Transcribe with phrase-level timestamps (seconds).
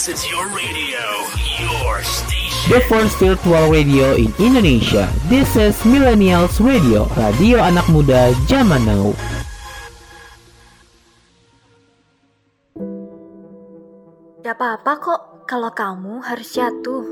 [0.00, 1.04] This is your radio,
[1.60, 2.72] your station.
[2.72, 5.12] The first virtual radio in Indonesia.
[5.28, 9.12] This is Millennials Radio, radio anak muda zaman now.
[14.40, 17.04] Gak apa-apa kok kalau kamu harus jatuh.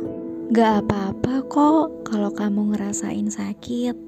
[0.56, 4.00] Gak apa-apa kok kalau kamu ngerasain sakit.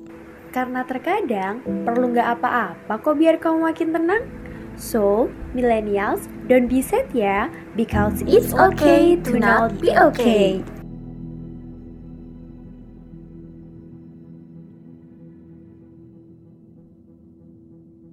[0.57, 4.40] Karena terkadang perlu gak apa-apa kok biar kamu makin tenang.
[4.81, 10.65] So, millennials, don't be sad ya, because it's okay to not be okay.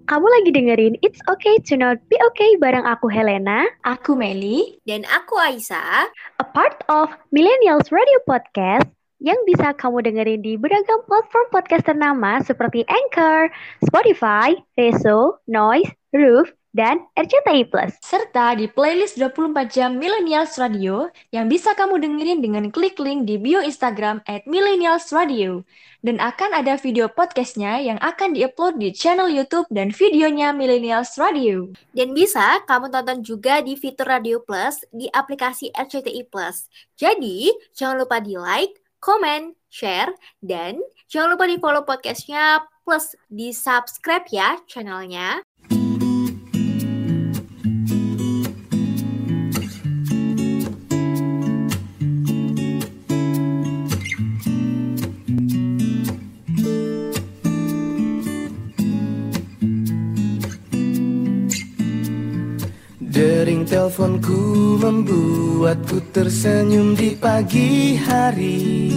[0.08, 4.80] Kamu lagi dengerin It's Okay to Not Be Okay bareng aku Helena, Aku Meli.
[4.88, 6.08] Dan aku Aisyah.
[6.40, 8.88] a part of Millennials Radio Podcast
[9.20, 13.50] yang bisa kamu dengerin di beragam platform podcast ternama seperti Anchor,
[13.84, 17.96] Spotify, Reso, Noise, Roof, dan RCTI Plus.
[18.04, 23.40] Serta di playlist 24 jam Millennials Radio yang bisa kamu dengerin dengan klik link di
[23.40, 25.64] bio Instagram at Millennials Radio.
[26.06, 31.74] Dan akan ada video podcastnya yang akan diupload di channel YouTube dan videonya Millennials Radio.
[31.96, 36.70] Dan bisa kamu tonton juga di fitur Radio Plus di aplikasi RCTI Plus.
[36.94, 43.52] Jadi, jangan lupa di like, komen, share, dan jangan lupa di follow podcastnya plus di
[43.52, 45.47] subscribe ya channelnya.
[63.78, 64.42] Teleponku
[64.81, 68.89] membuatku tersenyum di pagi hari.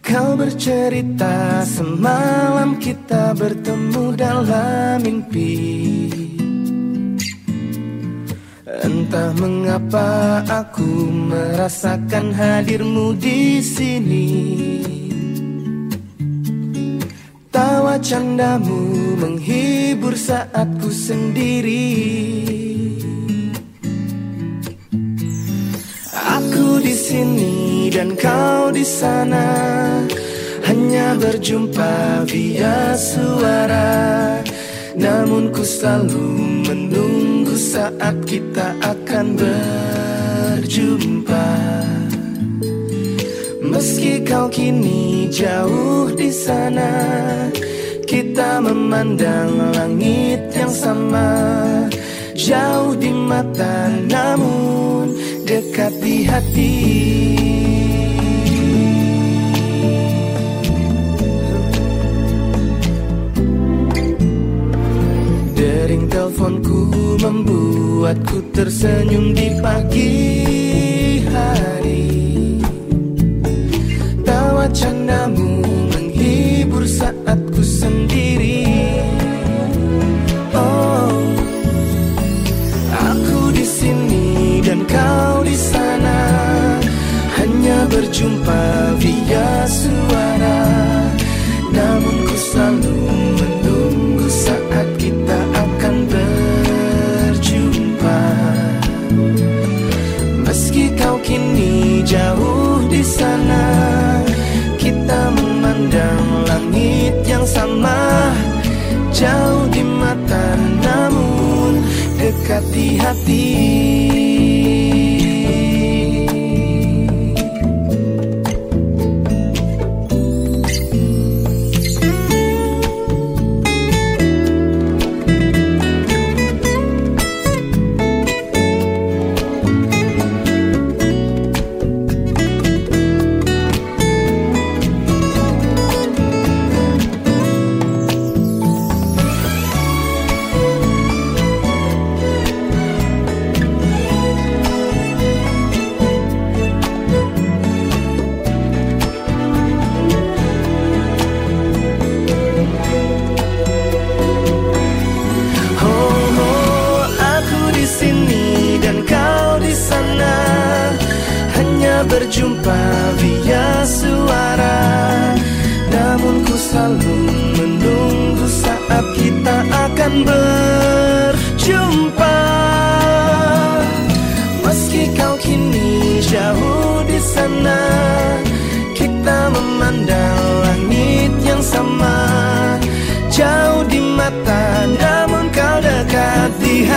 [0.00, 5.60] Kau bercerita semalam kita bertemu dalam mimpi.
[8.64, 14.28] Entah mengapa aku merasakan hadirmu di sini.
[17.52, 18.88] Tawa candamu
[19.20, 19.69] menghibur
[20.20, 21.96] saat ku sendiri.
[26.12, 29.48] Aku di sini dan kau di sana.
[30.68, 34.44] Hanya berjumpa via suara.
[35.00, 41.48] Namun ku selalu menunggu saat kita akan berjumpa.
[43.64, 46.92] Meski kau kini jauh di sana,
[48.10, 51.30] kita memandang langit yang sama.
[52.34, 55.14] Jauh di mata, namun
[55.46, 56.74] dekat di hati.
[65.54, 66.80] Dering teleponku
[67.22, 70.14] membuatku tersenyum di pagi
[71.30, 72.10] hari.
[74.26, 75.49] Tawa candamu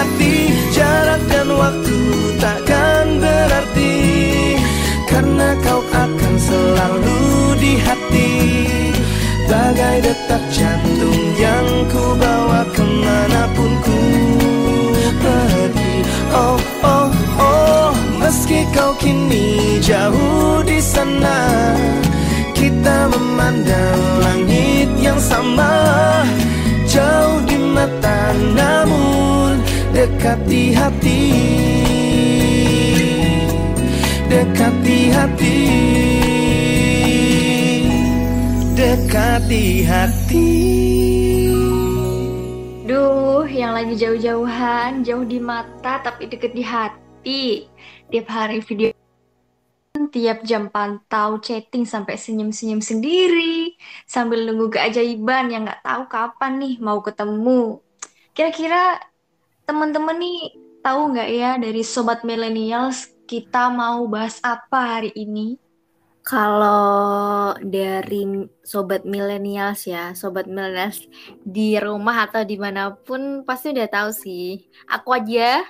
[0.03, 1.97] hati Jarak dan waktu
[2.35, 3.95] takkan berarti
[5.07, 7.21] Karena kau akan selalu
[7.61, 8.33] di hati.
[9.47, 13.99] Bagai detak jantung yang ku bawa ke mana pun ku
[15.21, 15.93] pergi.
[16.33, 17.07] Oh, oh,
[17.37, 21.37] oh Meski kau kini jauh di sana
[22.57, 25.69] Kita memandang langit yang sama
[30.03, 31.21] dekat di hati
[34.27, 35.59] Dekat di hati
[38.75, 40.51] Dekat di hati
[42.83, 47.71] Duh, yang lagi jauh-jauhan, jauh di mata tapi deket di hati.
[48.11, 48.91] Tiap hari video
[50.11, 56.75] tiap jam pantau chatting sampai senyum-senyum sendiri sambil nunggu keajaiban yang nggak tahu kapan nih
[56.83, 57.79] mau ketemu.
[58.35, 58.99] Kira-kira
[59.63, 60.39] teman-teman nih
[60.83, 65.55] tahu nggak ya dari sobat millennials kita mau bahas apa hari ini?
[66.23, 71.03] Kalau dari sobat millennials ya, sobat millennials
[71.43, 74.63] di rumah atau di mana pun pasti udah tahu sih.
[74.87, 75.67] Aku aja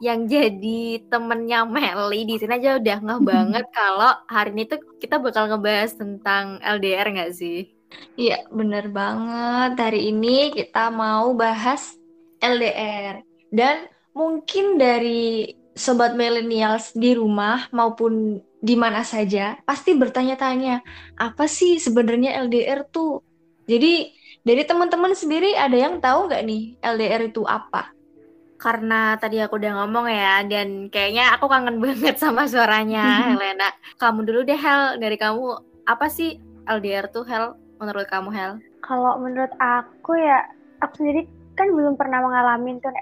[0.00, 5.18] yang jadi temennya Meli di sini aja udah ngeh banget kalau hari ini tuh kita
[5.20, 7.74] bakal ngebahas tentang LDR nggak sih?
[8.14, 9.74] Iya, bener banget.
[9.74, 11.99] Hari ini kita mau bahas
[12.40, 13.22] LDR.
[13.52, 20.84] Dan mungkin dari sobat millennials di rumah maupun di mana saja pasti bertanya-tanya,
[21.16, 23.24] apa sih sebenarnya LDR tuh?
[23.64, 24.12] Jadi
[24.44, 27.92] dari teman-teman sendiri ada yang tahu nggak nih LDR itu apa?
[28.60, 33.72] Karena tadi aku udah ngomong ya, dan kayaknya aku kangen banget sama suaranya Helena.
[33.96, 35.56] Kamu dulu deh Hel, dari kamu
[35.88, 36.36] apa sih
[36.68, 37.56] LDR tuh Hel?
[37.80, 38.52] Menurut kamu Hel?
[38.84, 40.44] Kalau menurut aku ya,
[40.84, 41.24] aku sendiri
[41.60, 42.92] kan belum pernah mengalami tuh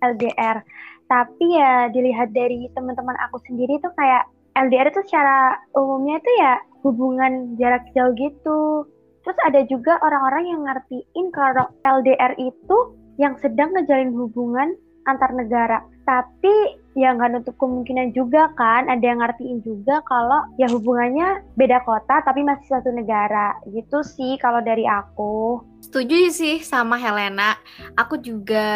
[0.00, 0.64] LDR.
[1.04, 4.24] Tapi ya dilihat dari teman-teman aku sendiri tuh kayak
[4.56, 8.88] LDR itu secara umumnya itu ya hubungan jarak jauh gitu.
[9.20, 14.72] Terus ada juga orang-orang yang ngertiin kalau LDR itu yang sedang ngejalin hubungan
[15.04, 15.84] antar negara.
[16.08, 21.86] Tapi ya nggak nutup kemungkinan juga kan ada yang ngertiin juga kalau ya hubungannya beda
[21.86, 25.62] kota tapi masih satu negara gitu sih kalau dari aku.
[25.80, 27.56] Setuju sih sama Helena.
[27.96, 28.68] Aku juga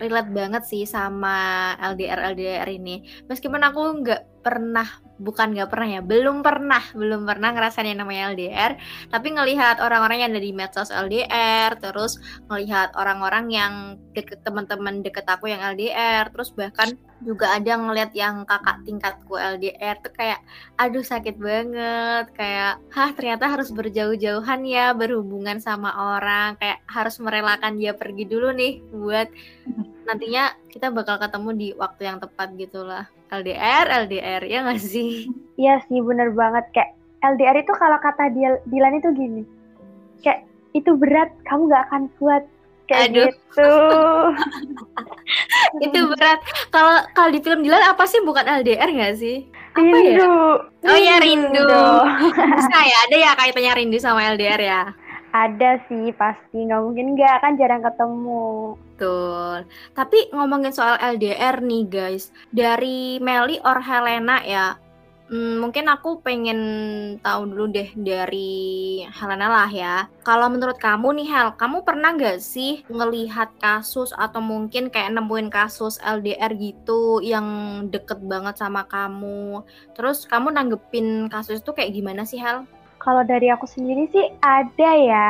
[0.00, 3.06] relate banget sih sama LDR LDR ini.
[3.30, 4.88] Meskipun aku nggak pernah
[5.22, 8.74] bukan nggak pernah ya belum pernah belum pernah ngerasain yang namanya LDR
[9.06, 12.18] tapi ngelihat orang-orang yang ada di medsos LDR terus
[12.50, 13.72] ngelihat orang-orang yang
[14.18, 19.96] deket teman-teman deket aku yang LDR terus bahkan juga ada ngelihat yang kakak tingkatku LDR
[20.02, 20.42] tuh kayak
[20.76, 22.30] aduh sakit banget.
[22.34, 26.58] Kayak hah ternyata harus berjauh-jauhan ya berhubungan sama orang.
[26.58, 29.28] Kayak harus merelakan dia pergi dulu nih buat
[30.08, 35.30] nantinya kita bakal ketemu di waktu yang tepat gitulah LDR LDR ya nggak sih?
[35.56, 36.66] Iya sih bener banget.
[36.74, 36.90] Kayak
[37.22, 39.42] LDR itu kalau kata dia Dilan itu gini
[40.22, 42.42] kayak itu berat kamu nggak akan kuat
[42.92, 43.28] kayak Aduh.
[43.32, 43.72] gitu.
[45.88, 46.40] Itu berat.
[46.68, 48.20] Kalau kalau di film Dilan apa sih?
[48.20, 49.48] Bukan LDR nggak sih?
[49.72, 49.96] Apa ya?
[49.96, 50.36] Rindu.
[50.84, 51.64] Oh ya rindu.
[51.64, 52.06] dong.
[52.60, 54.82] bisa ya ada ya kaitannya rindu sama LDR ya?
[55.32, 56.68] Ada sih pasti.
[56.68, 58.76] Nggak mungkin nggak kan jarang ketemu.
[58.76, 59.64] Betul.
[59.96, 64.76] Tapi ngomongin soal LDR nih guys, dari Meli or Helena ya,
[65.32, 66.60] hmm, mungkin aku pengen
[67.24, 70.06] tahu dulu deh dari Helena lah ya.
[70.20, 75.48] Kalau menurut kamu nih Hel, kamu pernah nggak sih ngelihat kasus atau mungkin kayak nemuin
[75.48, 77.46] kasus LDR gitu yang
[77.88, 79.64] deket banget sama kamu?
[79.96, 82.68] Terus kamu nanggepin kasus itu kayak gimana sih Hel?
[83.02, 85.28] Kalau dari aku sendiri sih ada ya.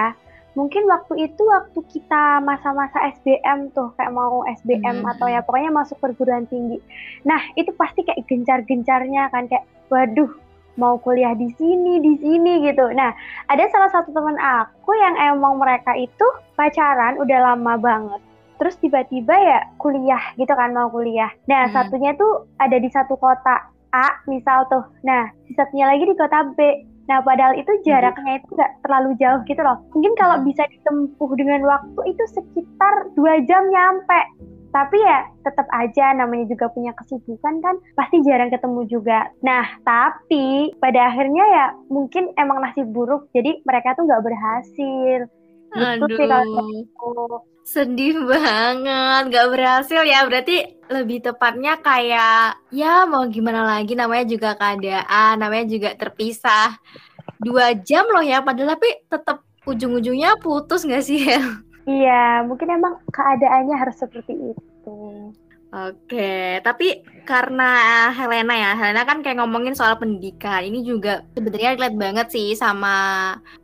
[0.52, 5.10] Mungkin waktu itu waktu kita masa-masa SBM tuh kayak mau SBM Hmm.
[5.16, 6.76] atau ya pokoknya masuk perguruan tinggi.
[7.24, 10.28] Nah, itu pasti kayak gencar-gencarnya kan kayak waduh
[10.76, 12.84] mau kuliah di sini, di sini gitu.
[12.92, 13.12] Nah,
[13.48, 16.24] ada salah satu teman aku yang emang mereka itu
[16.56, 18.20] pacaran udah lama banget.
[18.60, 21.32] Terus tiba-tiba ya kuliah gitu kan mau kuliah.
[21.48, 21.74] Nah, Hmm.
[21.74, 24.84] satunya tuh ada di satu kota A misal tuh.
[25.04, 26.60] Nah, satunya lagi di kota B.
[27.10, 29.82] Nah, padahal itu jaraknya itu nggak terlalu jauh gitu loh.
[29.90, 34.20] Mungkin kalau bisa ditempuh dengan waktu itu sekitar dua jam nyampe.
[34.72, 39.28] Tapi ya tetap aja namanya juga punya kesibukan kan, pasti jarang ketemu juga.
[39.44, 45.28] Nah, tapi pada akhirnya ya mungkin emang nasib buruk, jadi mereka tuh nggak berhasil.
[45.76, 46.28] Gitu sih
[46.96, 47.44] kalau.
[47.62, 50.26] Sedih banget, gak berhasil ya.
[50.26, 56.76] Berarti lebih tepatnya kayak ya mau gimana lagi namanya juga keadaan, namanya juga terpisah.
[57.38, 61.42] Dua jam loh ya, padahal tapi tetap ujung-ujungnya putus gak sih ya?
[61.86, 64.71] Iya, mungkin emang keadaannya harus seperti itu.
[65.72, 70.60] Oke, tapi karena Helena ya, Helena kan kayak ngomongin soal pendidikan.
[70.68, 72.92] Ini juga sebenarnya relate banget sih sama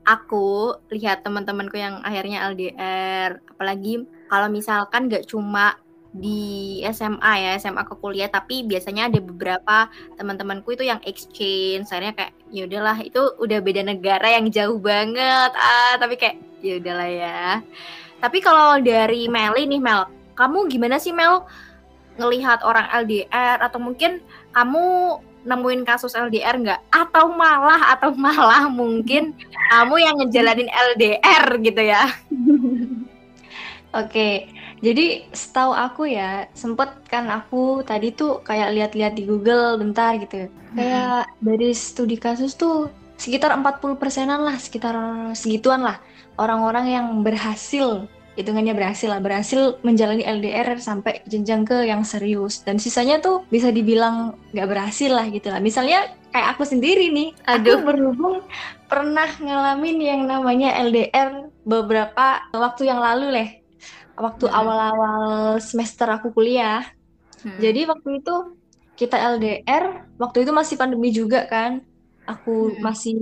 [0.09, 3.45] aku lihat teman-temanku yang akhirnya LDR.
[3.53, 5.77] Apalagi kalau misalkan gak cuma
[6.09, 11.93] di SMA ya, SMA ke kuliah, tapi biasanya ada beberapa teman-temanku itu yang exchange.
[11.93, 15.53] Akhirnya kayak ya udahlah, itu udah beda negara yang jauh banget.
[15.53, 17.61] Ah, tapi kayak ya udahlah ya.
[18.17, 21.45] Tapi kalau dari Meli nih Mel, kamu gimana sih Mel
[22.19, 24.21] ngelihat orang LDR atau mungkin
[24.53, 26.81] kamu nemuin kasus LDR nggak?
[26.91, 29.33] Atau malah atau malah mungkin
[29.71, 32.03] kamu yang ngejalanin LDR gitu ya?
[33.97, 34.53] Oke,
[34.85, 40.53] jadi setahu aku ya, sempet kan aku tadi tuh kayak lihat-lihat di Google bentar gitu.
[40.77, 44.95] Kayak dari studi kasus tuh sekitar 40 persenan lah, sekitar
[45.33, 45.97] segituan lah
[46.39, 48.07] orang-orang yang berhasil
[48.39, 53.75] hitungannya berhasil lah berhasil menjalani LDR sampai jenjang ke yang serius dan sisanya tuh bisa
[53.75, 57.83] dibilang nggak berhasil lah gitu lah misalnya kayak aku sendiri nih Aduh.
[57.83, 58.37] aku berhubung
[58.87, 63.49] pernah ngalamin yang namanya LDR beberapa waktu yang lalu leh
[64.15, 64.55] waktu Hmm.
[64.55, 65.19] awal-awal
[65.59, 66.87] semester aku kuliah
[67.43, 67.59] Hmm.
[67.59, 68.35] jadi waktu itu
[68.95, 71.83] kita LDR waktu itu masih pandemi juga kan
[72.23, 72.87] aku Hmm.
[72.87, 73.15] masih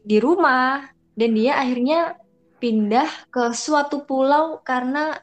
[0.00, 2.16] di rumah dan dia akhirnya
[2.60, 5.18] pindah ke suatu pulau karena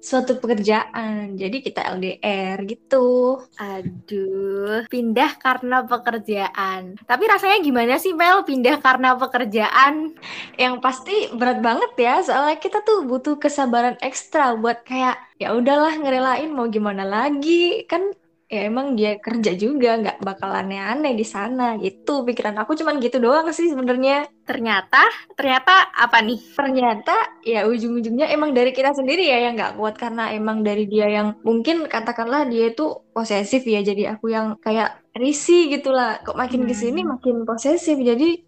[0.00, 1.36] suatu pekerjaan.
[1.36, 3.38] Jadi kita LDR gitu.
[3.60, 6.96] Aduh, pindah karena pekerjaan.
[7.04, 10.16] Tapi rasanya gimana sih Mel pindah karena pekerjaan?
[10.56, 15.92] Yang pasti berat banget ya, soalnya kita tuh butuh kesabaran ekstra buat kayak ya udahlah
[16.00, 17.84] ngerelain mau gimana lagi.
[17.84, 18.16] Kan
[18.50, 22.26] ya emang dia kerja juga nggak bakal aneh-aneh di sana gitu.
[22.26, 24.26] Pikiran aku cuman gitu doang sih sebenarnya.
[24.42, 25.06] Ternyata,
[25.38, 26.38] ternyata apa nih?
[26.58, 27.14] ternyata
[27.46, 31.38] ya ujung-ujungnya emang dari kita sendiri ya yang nggak kuat karena emang dari dia yang
[31.46, 36.66] mungkin katakanlah dia itu posesif ya jadi aku yang kayak risih gitu lah kok makin
[36.66, 37.14] ke sini Hmm.
[37.14, 38.42] makin posesif jadi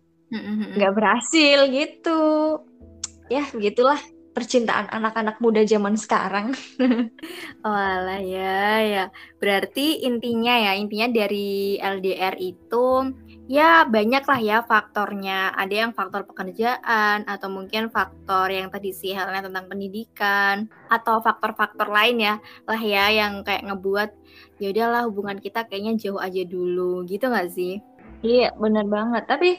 [0.76, 2.20] nggak berhasil gitu
[3.28, 4.00] ya begitulah
[4.32, 6.56] percintaan anak-anak muda zaman sekarang
[7.64, 9.04] Walah ya, ya.
[9.38, 13.12] Berarti intinya ya, intinya dari LDR itu
[13.46, 15.52] ya banyak lah ya faktornya.
[15.54, 21.92] Ada yang faktor pekerjaan atau mungkin faktor yang tadi sih halnya tentang pendidikan atau faktor-faktor
[21.92, 22.34] lain ya
[22.66, 24.10] lah ya yang kayak ngebuat
[24.58, 27.78] ya udahlah hubungan kita kayaknya jauh aja dulu gitu nggak sih?
[28.22, 29.26] Iya, benar banget.
[29.26, 29.58] Tapi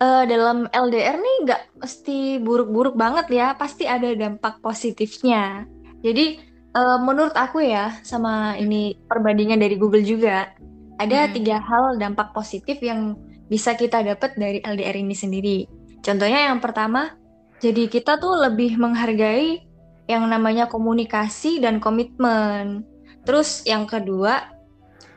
[0.00, 3.46] eh, dalam LDR nih nggak mesti buruk-buruk banget ya.
[3.54, 5.66] Pasti ada dampak positifnya.
[6.04, 6.40] Jadi
[6.74, 10.50] eh, menurut aku ya, sama ini perbandingan dari Google juga,
[10.98, 11.32] ada Hmm.
[11.34, 13.14] tiga hal dampak positif yang
[13.46, 15.58] bisa kita dapat dari LDR ini sendiri.
[16.02, 17.14] Contohnya yang pertama,
[17.62, 19.62] jadi kita tuh lebih menghargai
[20.10, 22.84] yang namanya komunikasi dan komitmen.
[23.24, 24.52] Terus yang kedua,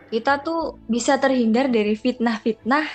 [0.08, 2.88] kita tuh bisa terhindar dari fitnah-fitnah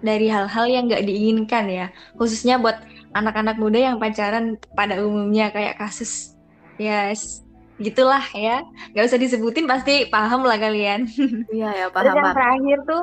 [0.00, 1.86] dari hal-hal yang nggak diinginkan ya.
[2.16, 2.80] Khususnya buat
[3.12, 6.34] anak-anak muda yang pacaran pada umumnya kayak kasus
[6.80, 7.44] yes
[7.80, 8.60] gitulah ya.
[8.92, 11.08] Nggak usah disebutin pasti paham lah kalian.
[11.56, 12.36] Iya ya terus paham yang paham.
[12.36, 13.02] terakhir tuh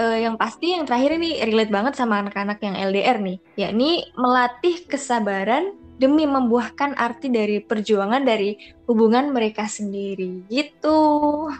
[0.00, 3.38] eh, yang pasti yang terakhir ini relate banget sama anak-anak yang LDR nih.
[3.60, 8.54] Yakni melatih kesabaran demi membuahkan arti dari perjuangan dari
[8.86, 10.98] hubungan mereka sendiri gitu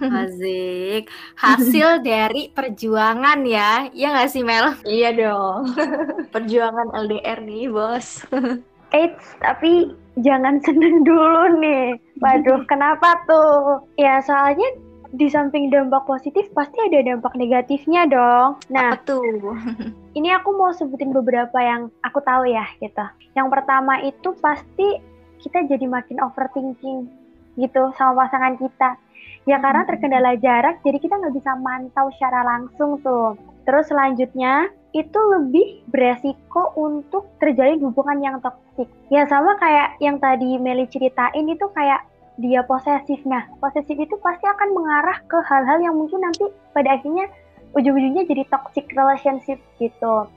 [0.00, 1.10] Asik.
[1.34, 3.90] Hasil dari perjuangan ya.
[3.92, 4.78] Ya nggak sih Mel?
[4.86, 5.74] Iya dong.
[6.34, 8.22] Perjuangan LDR nih, Bos.
[8.96, 9.92] Eits, tapi
[10.24, 12.00] jangan seneng dulu nih.
[12.24, 13.84] Waduh, kenapa tuh?
[14.00, 14.64] Ya, soalnya
[15.08, 18.60] di samping dampak positif pasti ada dampak negatifnya dong.
[18.68, 19.56] Nah, Apa tuh?
[20.18, 23.04] ini aku mau sebutin beberapa yang aku tahu ya gitu.
[23.32, 25.00] Yang pertama itu pasti
[25.40, 27.08] kita jadi makin overthinking
[27.56, 29.00] gitu sama pasangan kita.
[29.48, 33.32] Ya karena terkendala jarak, jadi kita nggak bisa mantau secara langsung tuh.
[33.64, 38.88] Terus selanjutnya itu lebih beresiko untuk terjalin hubungan yang toksik.
[39.08, 42.04] Ya sama kayak yang tadi Meli ceritain itu kayak
[42.38, 43.18] dia posesif.
[43.26, 47.26] Nah, posesif itu pasti akan mengarah ke hal-hal yang mungkin nanti pada akhirnya
[47.74, 50.30] ujung-ujungnya jadi toxic relationship gitu.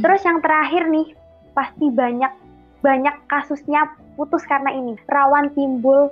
[0.00, 1.12] Terus yang terakhir nih,
[1.52, 2.32] pasti banyak
[2.80, 4.96] banyak kasusnya putus karena ini.
[5.06, 6.08] Rawan timbul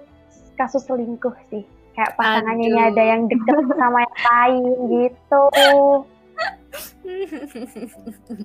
[0.60, 1.64] kasus selingkuh sih.
[1.96, 2.88] Kayak pasangannya Aduh.
[2.94, 5.42] ada yang deket sama yang lain gitu.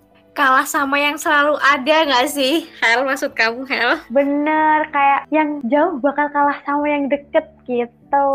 [0.34, 2.66] Kalah sama yang selalu ada nggak sih?
[2.82, 4.02] Hel, maksud kamu Hel?
[4.10, 8.30] Bener, kayak yang jauh bakal kalah sama yang deket gitu.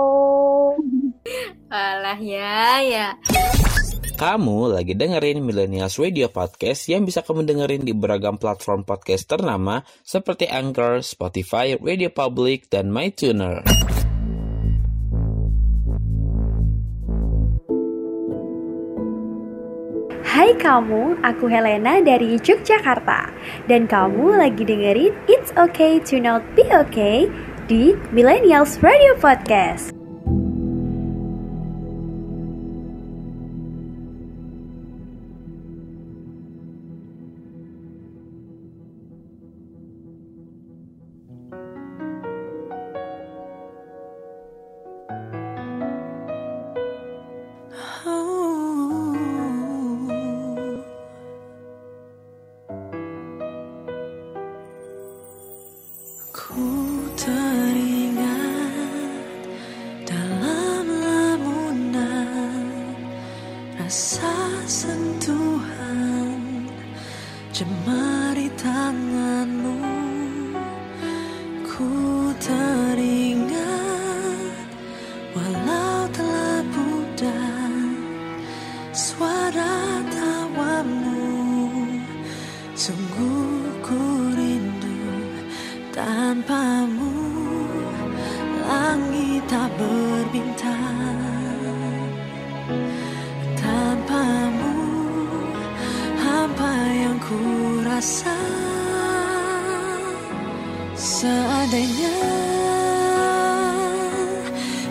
[1.75, 3.09] Alah ya, ya.
[4.15, 9.83] Kamu lagi dengerin Millennials Radio Podcast yang bisa kamu dengerin di beragam platform podcast ternama
[10.07, 13.78] seperti Anchor, Spotify, Radio Public, dan MyTuner.
[20.39, 23.27] Hai kamu, aku Helena dari Yogyakarta.
[23.67, 27.27] Dan kamu lagi dengerin It's Okay to Not Be Okay
[27.67, 29.98] di Millennials Radio Podcast.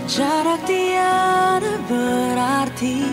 [0.08, 3.04] Jarak tiada berarti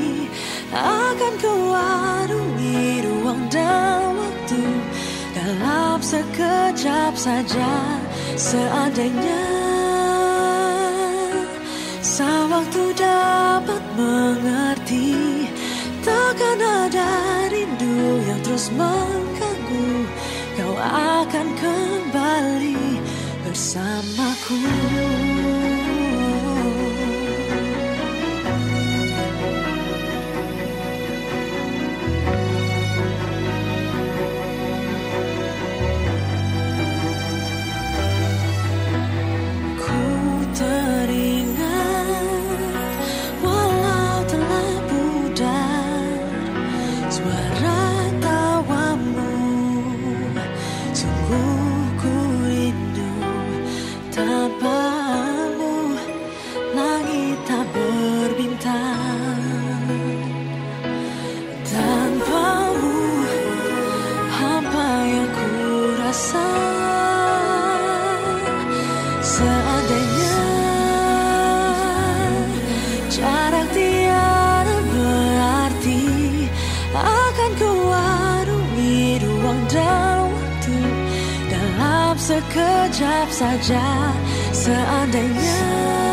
[0.71, 4.63] Akan kuarungi ruang dan waktu.
[5.35, 7.99] Dalam sekejap saja
[8.39, 9.47] Seandainya
[11.99, 15.51] Sang waktu dapat mengerti
[16.05, 17.11] Takkan ada
[17.49, 19.89] rindu yang terus mengganggu.
[20.53, 23.01] Kau akan kembali
[23.41, 24.84] bersamaku.
[83.25, 84.13] tetap saja
[84.53, 86.04] seandainya.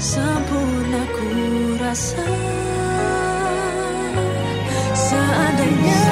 [0.00, 1.28] sempurna ku
[1.76, 2.24] rasa
[4.96, 6.09] seandainya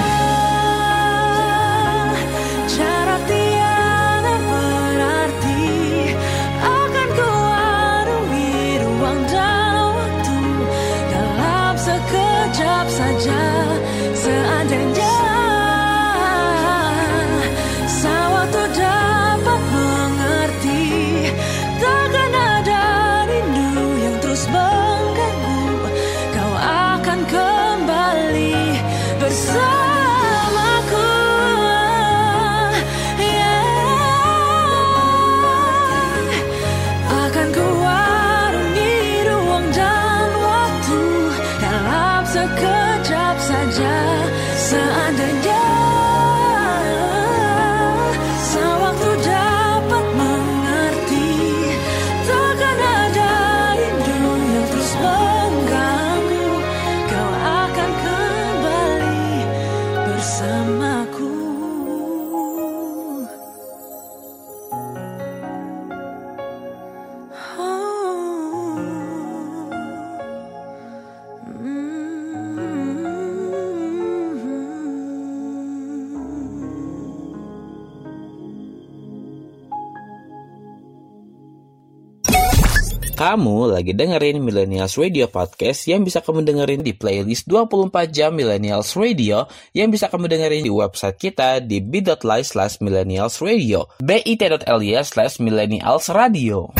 [83.28, 88.96] Kamu lagi dengerin Millennials Radio Podcast yang bisa kamu dengerin di playlist 24 jam Millennials
[88.96, 89.44] Radio
[89.76, 96.08] yang bisa kamu dengerin di website kita di bit.ly slash millennials radio bit.ly slash millennials
[96.08, 96.72] radio.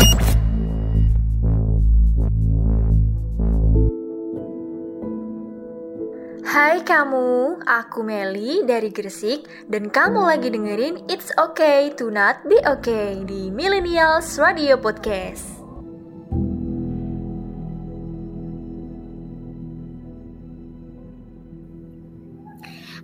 [6.49, 12.57] Hai kamu, aku Meli dari Gresik dan kamu lagi dengerin It's Okay to Not Be
[12.65, 15.58] Okay di Millennials Radio Podcast.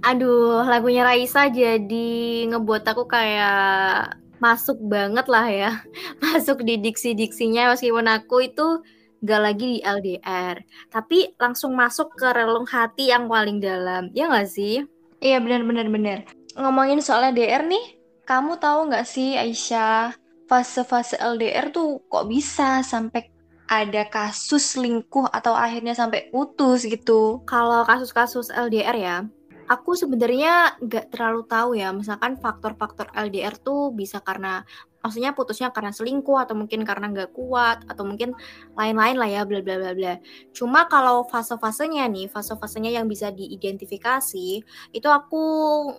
[0.04, 2.12] Aduh, lagunya Raisa jadi
[2.52, 5.70] ngebuat aku kayak masuk banget lah ya.
[6.24, 8.84] Masuk di diksi-diksinya meskipun aku itu
[9.24, 10.60] gak lagi di LDR.
[10.92, 14.12] Tapi langsung masuk ke relung hati yang paling dalam.
[14.12, 14.84] Ya gak sih?
[15.24, 16.18] Iya benar-benar benar.
[16.60, 17.96] Ngomongin soal LDR nih,
[18.28, 20.12] kamu tahu nggak sih Aisyah,
[20.46, 23.32] fase-fase LDR tuh kok bisa sampai
[23.64, 27.40] ada kasus selingkuh atau akhirnya sampai putus gitu?
[27.48, 29.16] Kalau kasus-kasus LDR ya,
[29.68, 31.90] aku sebenarnya nggak terlalu tahu ya.
[31.90, 34.62] Misalkan faktor-faktor LDR tuh bisa karena
[35.05, 38.33] maksudnya putusnya karena selingkuh atau mungkin karena nggak kuat atau mungkin
[38.72, 40.14] lain-lain lah ya bla bla bla bla.
[40.57, 44.48] Cuma kalau fase-fasenya nih, fase-fasenya yang bisa diidentifikasi
[44.96, 45.42] itu aku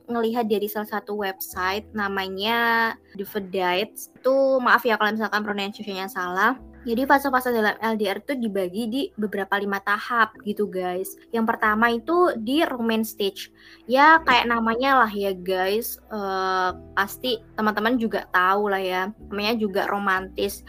[0.09, 4.09] ngelihat dari salah satu website namanya The Verdict.
[4.21, 6.57] Itu maaf ya kalau misalkan pronunciation-nya salah.
[6.85, 11.17] Jadi fase-fase dalam LDR itu dibagi di beberapa lima tahap gitu guys.
[11.33, 13.49] Yang pertama itu di romance stage.
[13.89, 15.97] Ya kayak namanya lah ya guys.
[16.13, 19.01] Eh, pasti teman-teman juga tahu lah ya.
[19.33, 20.61] Namanya juga romantis.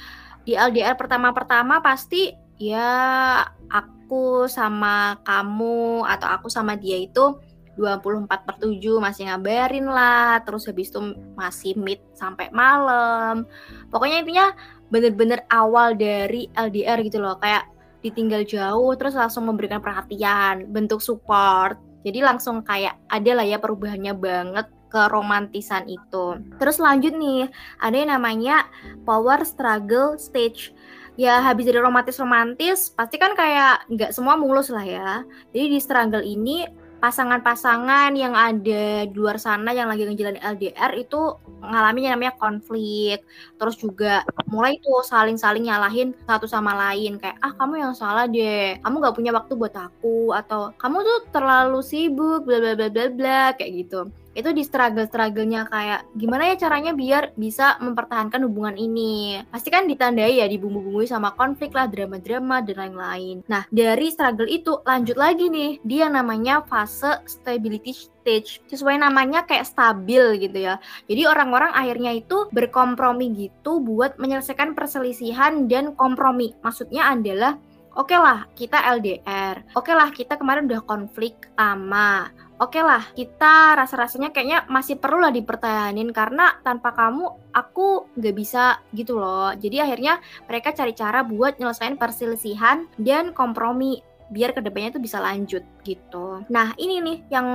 [0.49, 7.37] Di LDR pertama-pertama pasti ya aku sama kamu atau aku sama dia itu
[7.77, 13.45] 24 per 7 masih ngabarin lah terus habis itu masih meet sampai malam
[13.93, 14.47] pokoknya intinya
[14.89, 17.39] bener-bener awal dari LDR gitu loh.
[17.39, 17.71] Kayak
[18.05, 21.79] ditinggal jauh terus langsung memberikan perhatian bentuk support.
[22.07, 26.39] Jadi langsung kayak ada lah ya perubahannya banget keromantisan itu.
[26.63, 27.51] Terus lanjut nih
[27.83, 28.71] ada yang namanya
[29.03, 30.71] power struggle stage.
[31.17, 35.11] Ya habis dari romantis-romantis pasti kan kayak nggak semua mulus lah ya.
[35.51, 36.69] Jadi di struggle ini
[36.99, 43.23] pasangan-pasangan yang ada di luar sana yang lagi ngejalanin LDR itu mengalami yang namanya konflik.
[43.59, 47.21] Terus juga mulai tuh saling-saling nyalahin satu sama lain.
[47.21, 48.81] Kayak ah kamu yang salah deh.
[48.81, 50.33] Kamu nggak punya waktu buat aku.
[50.35, 55.73] Atau kamu tuh terlalu sibuk bla bla bla bla bla kayak gitu itu di struggle-strugglenya
[55.73, 59.41] kayak gimana ya caranya biar bisa mempertahankan hubungan ini?
[59.49, 63.37] Pasti kan ditandai ya dibumbu-bumbui sama konflik lah drama-drama dan lain-lain.
[63.49, 65.81] Nah dari struggle itu lanjut lagi nih.
[65.81, 68.61] Dia namanya fase stability stage.
[68.69, 70.77] Sesuai namanya kayak stabil gitu ya.
[71.09, 76.53] Jadi orang-orang akhirnya itu berkompromi gitu buat menyelesaikan perselisihan dan kompromi.
[76.61, 77.57] Maksudnya adalah
[77.97, 79.65] Oke okay lah, kita LDR.
[79.73, 84.97] Oke okay lah, kita kemarin udah konflik lama oke okay lah kita rasa-rasanya kayaknya masih
[84.97, 90.97] perlu lah dipertahanin karena tanpa kamu aku nggak bisa gitu loh jadi akhirnya mereka cari
[90.97, 96.43] cara buat nyelesain perselisihan dan kompromi biar ke depannya itu bisa lanjut gitu.
[96.51, 97.49] Nah ini nih yang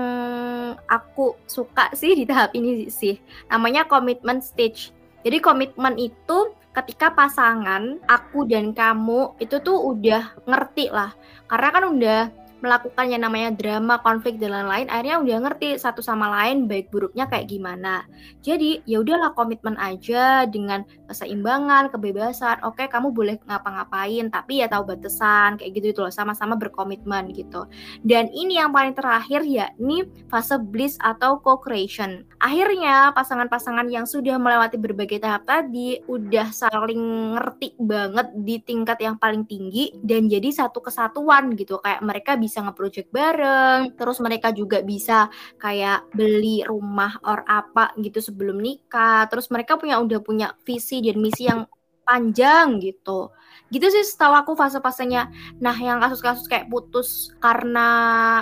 [0.88, 3.19] aku suka sih di tahap ini sih
[3.51, 4.95] namanya commitment stage.
[5.19, 11.12] Jadi komitmen itu ketika pasangan aku dan kamu itu tuh udah ngerti lah.
[11.47, 12.19] Karena kan udah
[12.62, 17.30] melakukan yang namanya drama, konflik dan lain-lain, akhirnya udah ngerti satu sama lain baik buruknya
[17.30, 18.06] kayak gimana.
[18.41, 22.62] Jadi ya udahlah komitmen aja dengan keseimbangan, kebebasan.
[22.65, 27.69] Oke, kamu boleh ngapa-ngapain, tapi ya tahu batasan kayak gitu itu loh, sama-sama berkomitmen gitu.
[28.02, 32.26] Dan ini yang paling terakhir ya, ini fase bliss atau co-creation.
[32.41, 39.15] Akhirnya pasangan-pasangan yang sudah melewati berbagai tahap tadi udah saling ngerti banget di tingkat yang
[39.15, 44.51] paling tinggi dan jadi satu kesatuan gitu kayak mereka bisa bisa ngeproject bareng, terus mereka
[44.51, 50.51] juga bisa kayak beli rumah or apa gitu sebelum nikah, terus mereka punya udah punya
[50.67, 51.63] visi dan misi yang
[52.03, 53.31] panjang gitu.
[53.71, 55.31] Gitu sih setahu aku fase-fasenya.
[55.63, 57.87] Nah, yang kasus-kasus kayak putus karena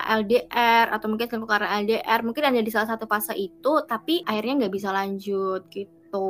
[0.10, 4.74] LDR atau mungkin karena LDR, mungkin ada di salah satu fase itu, tapi akhirnya nggak
[4.74, 6.28] bisa lanjut gitu.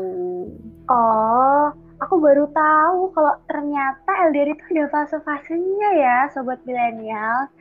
[0.91, 7.51] Oh, aku baru tahu kalau ternyata LDR itu ada fase-fasenya ya, sobat milenial.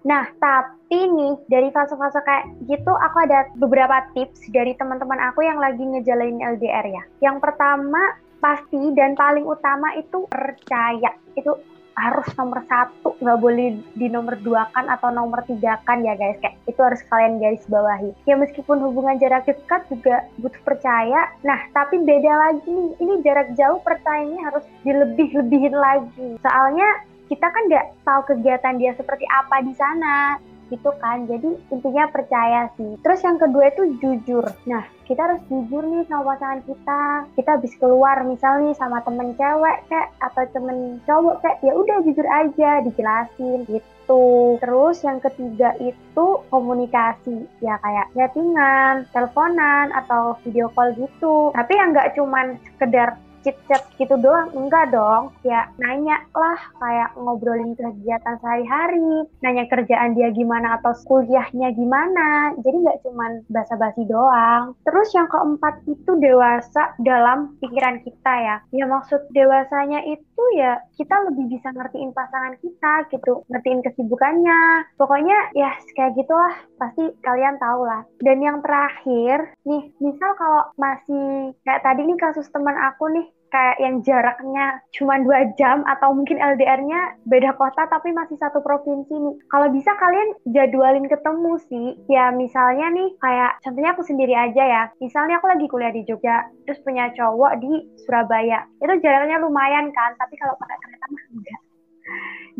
[0.00, 5.60] Nah, tapi nih dari fase-fase kayak gitu aku ada beberapa tips dari teman-teman aku yang
[5.60, 7.02] lagi ngejalanin LDR ya.
[7.20, 11.12] Yang pertama pasti dan paling utama itu percaya.
[11.36, 11.60] Itu
[11.98, 16.38] harus nomor satu nggak boleh di nomor dua kan atau nomor tiga kan ya guys.
[16.40, 18.10] Kayak itu harus kalian garis bawahi.
[18.24, 21.30] Ya meskipun hubungan jarak dekat juga butuh percaya.
[21.42, 22.90] Nah tapi beda lagi nih.
[22.98, 26.38] Ini jarak jauh percayanya harus dilebih-lebihin lagi.
[26.40, 26.88] Soalnya
[27.30, 30.34] kita kan nggak tahu kegiatan dia seperti apa di sana
[30.70, 31.26] gitu kan.
[31.26, 32.96] Jadi intinya percaya sih.
[33.02, 34.46] Terus yang kedua itu jujur.
[34.64, 37.02] Nah kita harus jujur nih sama pasangan kita.
[37.34, 41.98] Kita habis keluar misal nih sama temen cewek kayak atau temen cowok kayak ya udah
[42.06, 44.22] jujur aja dijelasin gitu.
[44.62, 47.50] Terus yang ketiga itu komunikasi.
[47.58, 51.50] Ya kayak chattingan teleponan atau video call gitu.
[51.58, 55.34] Tapi yang nggak cuman sekedar chit-chat gitu doang enggak dong.
[55.44, 62.54] Ya nanya lah kayak ngobrolin kegiatan sehari-hari nanya kerjaan dia gimana atau kuliahnya gimana.
[62.60, 64.76] Jadi nggak cuman basa-basi doang.
[64.84, 68.56] Terus yang keempat itu dewasa dalam pikiran kita ya.
[68.72, 74.60] Ya maksud dewasanya itu ya kita lebih bisa ngertiin pasangan kita gitu ngertiin kesibukannya.
[74.96, 76.54] Pokoknya ya kayak gitulah.
[76.80, 78.02] Pasti kalian tahu lah.
[78.20, 83.76] Dan yang terakhir nih misal kalau masih kayak tadi nih kasus teman aku nih kayak
[83.82, 89.36] yang jaraknya cuma dua jam atau mungkin LDR-nya beda kota tapi masih satu provinsi nih.
[89.50, 91.88] Kalau bisa kalian jadwalin ketemu sih.
[92.06, 94.82] Ya misalnya nih kayak contohnya aku sendiri aja ya.
[95.02, 97.72] Misalnya aku lagi kuliah di Jogja, terus punya cowok di
[98.06, 98.64] Surabaya.
[98.78, 101.60] Itu jaraknya lumayan kan, tapi kalau pakai kereta mah enggak.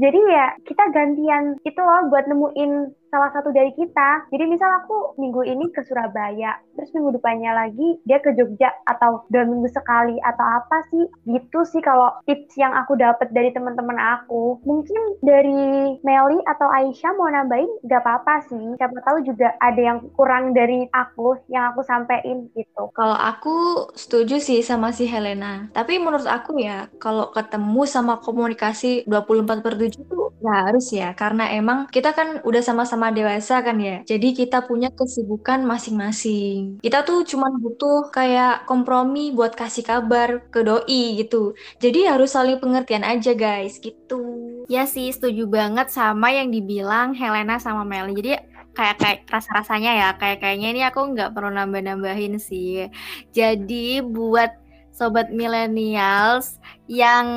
[0.01, 4.31] Jadi ya kita gantian itu loh buat nemuin salah satu dari kita.
[4.31, 9.27] Jadi misal aku minggu ini ke Surabaya, terus minggu depannya lagi dia ke Jogja atau
[9.29, 11.05] dua minggu sekali atau apa sih?
[11.27, 14.63] Gitu sih kalau tips yang aku dapat dari teman-teman aku.
[14.63, 18.79] Mungkin dari Meli atau Aisyah mau nambahin gak apa-apa sih.
[18.79, 22.95] Siapa tahu juga ada yang kurang dari aku yang aku sampein gitu.
[22.95, 25.67] Kalau aku setuju sih sama si Helena.
[25.75, 31.11] Tapi menurut aku ya, kalau ketemu sama komunikasi 24 per 7 tuh ya harus ya.
[31.17, 34.05] Karena emang kita kan udah sama-sama dewasa kan ya.
[34.05, 36.77] Jadi kita punya kesibukan masing-masing.
[36.85, 41.57] Kita tuh cuman butuh kayak kompromi buat kasih kabar ke doi gitu.
[41.81, 44.21] Jadi harus saling pengertian aja guys gitu.
[44.69, 48.13] Ya sih, setuju banget sama yang dibilang Helena sama Meli.
[48.13, 48.31] Jadi
[48.77, 52.93] kayak kayak rasa-rasanya ya, kayak kayaknya ini aku nggak perlu nambah-nambahin sih.
[53.33, 54.53] Jadi buat
[55.01, 56.60] sobat millennials
[56.91, 57.29] yang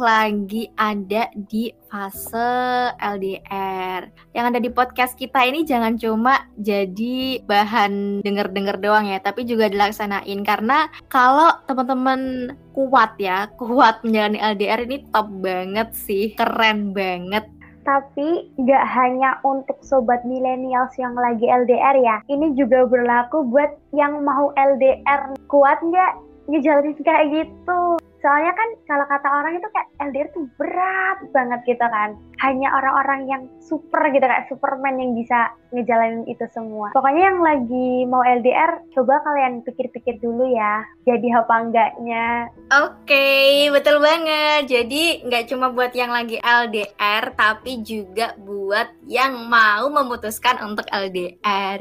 [0.00, 2.48] lagi ada di fase
[2.96, 4.08] LDR.
[4.32, 9.68] Yang ada di podcast kita ini jangan cuma jadi bahan denger-denger doang ya, tapi juga
[9.68, 17.44] dilaksanain karena kalau teman-teman kuat ya, kuat menjalani LDR ini top banget sih, keren banget
[17.86, 22.18] tapi nggak hanya untuk sobat milenials yang lagi LDR ya.
[22.26, 25.38] Ini juga berlaku buat yang mau LDR.
[25.46, 26.18] Kuat nggak
[26.50, 27.94] ngejalanin kayak gitu?
[28.20, 32.16] Soalnya kan kalau kata orang itu kayak LDR tuh berat banget gitu kan.
[32.44, 36.92] Hanya orang-orang yang super gitu kayak Superman yang bisa ngejalanin itu semua.
[36.92, 40.84] Pokoknya yang lagi mau LDR, coba kalian pikir-pikir dulu ya.
[41.08, 42.52] Jadi apa enggaknya.
[42.84, 44.68] Oke, betul banget.
[44.68, 51.80] Jadi nggak cuma buat yang lagi LDR, tapi juga buat yang mau memutuskan untuk LDR.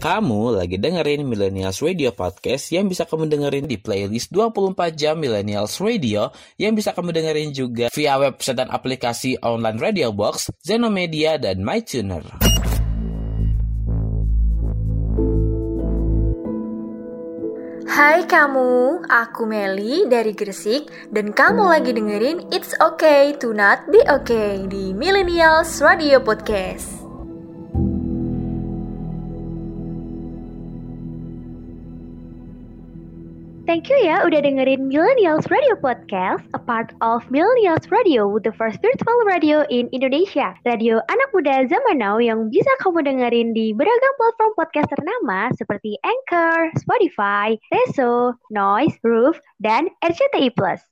[0.00, 5.76] Kamu lagi dengerin Millennials Radio Podcast yang bisa kamu dengerin di playlist 24 jam Millennials
[5.76, 11.60] Radio yang bisa kamu dengerin juga via website dan aplikasi online Radio Box, Zenomedia, dan
[11.60, 12.24] MyTuner.
[17.84, 24.00] Hai kamu, aku Meli dari Gresik dan kamu lagi dengerin It's Okay to Not Be
[24.08, 26.99] Okay di Millennials Radio Podcast.
[33.70, 38.82] Thank you ya udah dengerin Millennials Radio Podcast, a part of Millennials Radio, the first
[38.82, 40.58] virtual radio in Indonesia.
[40.66, 45.94] Radio anak muda zaman now yang bisa kamu dengerin di beragam platform podcast ternama seperti
[46.02, 50.50] Anchor, Spotify, Reso, Noise, Roof, dan RCTI+.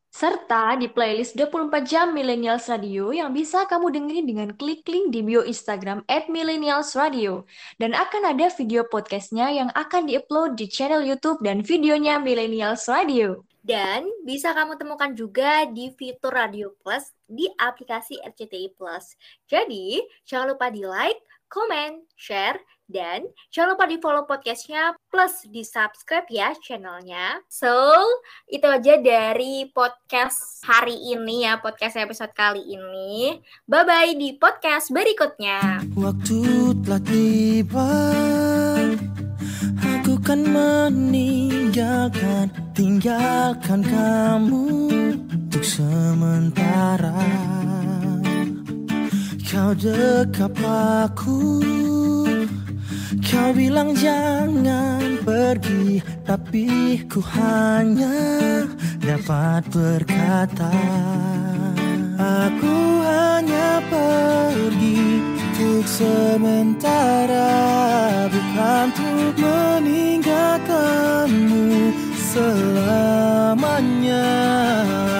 [0.09, 5.21] Serta di playlist 24 jam Millennials Radio yang bisa kamu dengerin dengan klik link di
[5.21, 7.45] bio Instagram at Millennials Radio.
[7.77, 13.45] Dan akan ada video podcastnya yang akan diupload di channel YouTube dan videonya Millennials Radio.
[13.61, 19.13] Dan bisa kamu temukan juga di fitur Radio Plus di aplikasi RCTI Plus.
[19.45, 25.61] Jadi, jangan lupa di like, comment, share, dan jangan lupa di follow podcastnya plus di
[25.61, 27.45] subscribe ya channelnya.
[27.53, 27.69] So,
[28.49, 33.45] itu aja dari podcast hari ini ya, podcast episode kali ini.
[33.69, 35.85] Bye-bye di podcast berikutnya.
[35.93, 36.41] Waktu
[36.81, 37.93] telah tiba
[39.85, 44.65] Aku kan meninggalkan Tinggalkan kamu
[45.29, 47.13] Untuk sementara
[49.49, 51.65] kau dekap aku.
[53.25, 58.69] Kau bilang jangan pergi Tapi ku hanya
[59.01, 60.69] dapat berkata
[62.21, 67.49] Aku hanya pergi untuk sementara.
[68.29, 71.97] Bukan untuk meninggalkanmu
[72.33, 74.29] selamanya.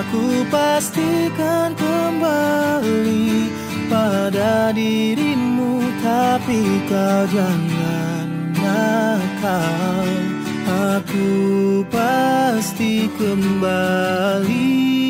[0.05, 3.58] Aku pastikan kembali
[3.89, 10.09] pada dirimu Tapi kau jangan nakal
[10.69, 11.29] Aku
[11.89, 15.08] pasti kembali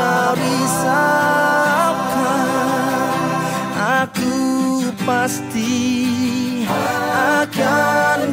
[0.00, 1.92] kau risaukan
[4.00, 4.40] Aku
[5.04, 5.76] pasti
[7.44, 8.32] akan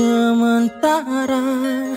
[0.00, 1.44] sementara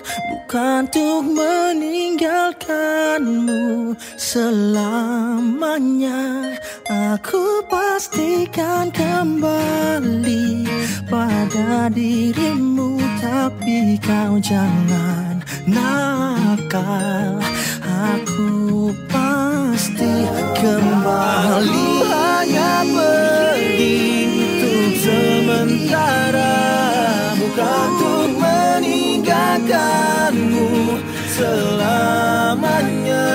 [0.04, 6.20] Bukan untuk meninggalkanmu selamanya.
[7.16, 10.68] Aku pastikan kembali
[11.10, 17.40] pada dirimu Tapi kau jangan nakal.
[18.14, 20.28] Aku pasti
[20.60, 21.90] kembali.
[22.14, 26.83] Hanya pergi untuk sementara
[27.54, 30.98] untuk meninggalkanmu
[31.30, 33.30] selamanya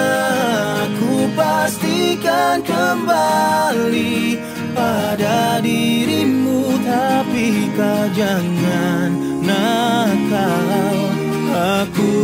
[0.88, 4.42] Aku pastikan kembali
[4.74, 6.82] pada dirimu.
[6.82, 9.12] Tapi kau jangan
[9.44, 10.96] nakal
[11.86, 12.14] Aku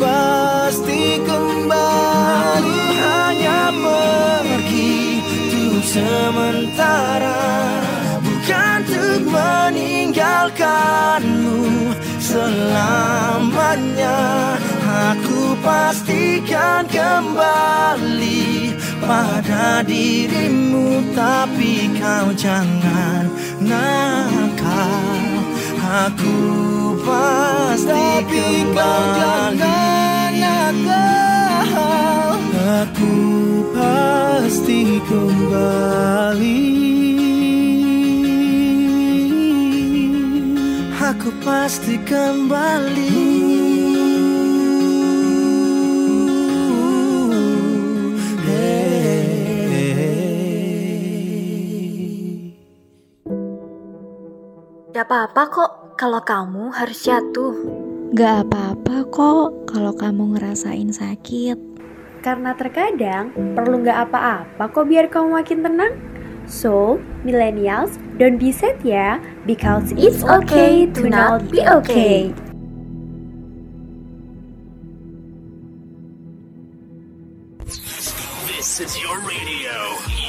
[0.00, 2.78] pasti kembali.
[2.98, 7.77] Hanya pergi untuk sementara
[9.28, 11.92] meninggalkanmu.
[12.28, 14.20] Selamanya
[15.08, 23.32] Aku pastikan kembali pada dirimu Tapi kau jangan
[23.64, 25.24] nakal
[25.88, 26.36] Aku
[27.00, 29.80] pasti kembali.
[32.68, 33.16] Aku
[33.72, 36.68] pasti kembali
[41.48, 43.24] pasti kembali
[48.44, 49.32] Hey.
[54.92, 57.56] Gak apa-apa kok kalau kamu harus jatuh.
[58.12, 61.56] Gak apa-apa kok kalau kamu ngerasain sakit.
[62.20, 65.96] Karena terkadang perlu nggak apa-apa kok biar kamu makin tenang.
[66.44, 72.34] So, millennials, don't be sad ya, because it's okay to not be okay.
[78.46, 79.74] This is your radio,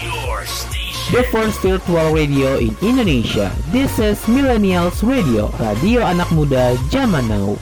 [0.02, 0.80] your station.
[1.12, 3.50] the first virtual radio in Indonesia.
[3.74, 7.58] This is Millennials Radio, radio anak muda zaman now.